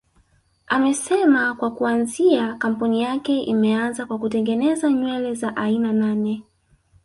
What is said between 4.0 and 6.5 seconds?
kwa kutengeneza nywele za aina nane